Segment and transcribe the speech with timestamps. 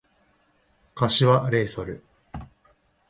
[0.95, 2.03] 柏レイソル